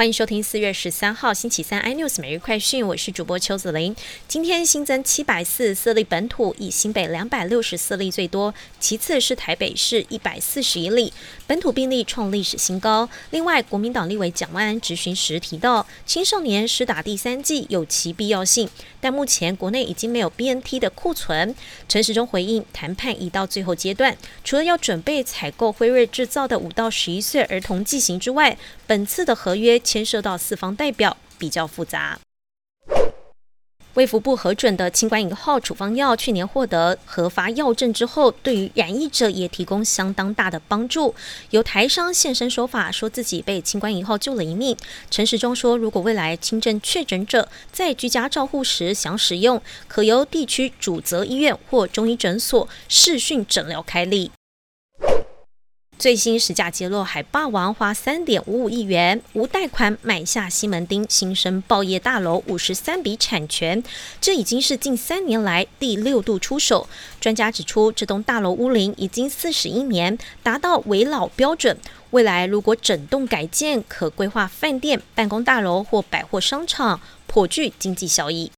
[0.00, 3.94] 欢迎收听四月十三号星期三 iNews 每日快讯，我是主播邱子玲。
[4.26, 11.12] 今天新增七百四十四例本土，以新北两百六十四例最多，其次是台北市一百四十一例，
[11.46, 13.06] 本土病例创历史新高。
[13.28, 18.70] 另外，国民党立委蒋万安质询时提到，青少年施打第三剂有其必要性，
[19.02, 21.54] 但目前国内已经没有 BNT 的库存。
[21.86, 29.78] 陈时中回应，谈判已到最后阶段，除了要准备采购辉瑞制造的五到十一岁儿童剂型之外，本次的合约。
[29.90, 32.16] 牵涉到四方代表比较复杂。
[33.94, 41.12] 卫福部核准的清冠一号处方药，去年获得核发药证之后，对于染疫者也提供相当大的帮助。
[41.50, 44.76] 有台商现身说法，说自己被清冠一号救了一命。
[45.10, 54.30] 陈时中说，如果未来轻症确诊者在居家照护时想使用，可由地区主责医院或中医诊所视讯诊疗开立。
[56.00, 63.84] 最新实价揭露，海霸王花三点五五亿元无贷款买下西门町新生报业大楼五十三笔产权，
[64.18, 66.88] 这已经是近三年来第六度出手。
[67.20, 71.76] 专家指出，这栋大楼屋龄已经四十一年，达到围老标准。
[72.12, 78.50] 未来如果整栋改建，可规划饭店、办公大楼或百货商场，颇具经济效益。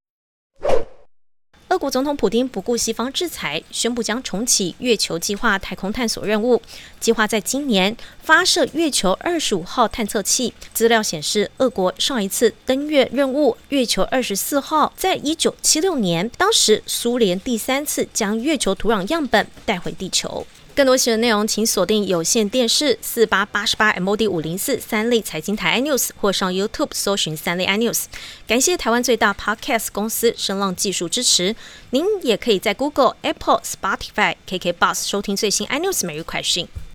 [1.72, 6.60] 俄国总统普京不顾西方制裁，宣布将重启月球计划太空探索任务，
[7.00, 10.52] 计划在今年发射月球二十五号探测器。
[10.74, 20.46] 资料显示，俄国上一次登月任务月球二十四号，在一九七六年，当时苏联第三次将月球土壤样本带回地球。
[20.74, 28.04] 更多新闻内容，请锁定有线电视四八八十八 MOD 五零四三立财经台 iNews，或上 YouTube 搜寻三立 iNews。
[28.46, 31.54] 感谢台湾最大 Podcast 公司声浪技术支持。
[31.90, 36.66] 您也可以在 Google、Apple、Spotify、KK Bus 收听最新 iNews 每日快讯。